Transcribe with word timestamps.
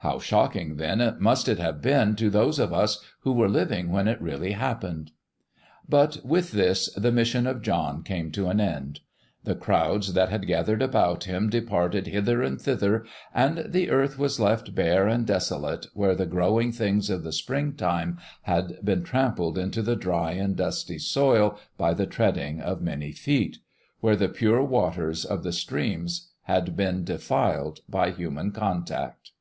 How 0.00 0.20
shocking, 0.20 0.76
then, 0.76 1.16
must 1.18 1.48
it 1.48 1.58
have 1.58 1.82
been 1.82 2.14
to 2.14 2.30
those 2.30 2.60
of 2.60 2.72
us 2.72 3.02
who 3.22 3.32
were 3.32 3.48
living 3.48 3.90
when 3.90 4.06
it 4.06 4.22
really 4.22 4.52
happened. 4.52 5.10
But 5.88 6.18
with 6.24 6.52
this, 6.52 6.88
the 6.94 7.10
mission 7.10 7.44
of 7.44 7.60
John 7.60 8.04
came 8.04 8.30
to 8.30 8.46
an 8.48 8.60
end. 8.60 9.00
The 9.42 9.56
crowds 9.56 10.12
that 10.12 10.28
had 10.28 10.46
gathered 10.46 10.80
about 10.80 11.24
him 11.24 11.50
departed 11.50 12.06
hither 12.06 12.40
and 12.40 12.60
thither, 12.60 13.04
and 13.34 13.64
the 13.72 13.90
earth 13.90 14.16
was 14.16 14.38
left 14.38 14.76
bare 14.76 15.08
and 15.08 15.26
desolate 15.26 15.86
where 15.92 16.14
the 16.14 16.24
growing 16.26 16.70
things 16.70 17.10
of 17.10 17.24
the 17.24 17.32
spring 17.32 17.72
time 17.72 18.16
had 18.42 18.78
been 18.84 19.02
trampled 19.02 19.58
into 19.58 19.82
the 19.82 19.96
dry 19.96 20.30
and 20.34 20.54
dusty 20.54 21.00
soil 21.00 21.58
by 21.76 21.92
the 21.92 22.06
treading 22.06 22.60
of 22.60 22.80
many 22.80 23.10
feet 23.10 23.56
where 23.98 24.14
the 24.14 24.28
pure 24.28 24.62
waters 24.62 25.24
of 25.24 25.42
the 25.42 25.52
streams 25.52 26.30
had 26.42 26.76
been 26.76 27.02
defiled 27.02 27.80
by 27.88 28.12
human 28.12 28.52
contact. 28.52 29.32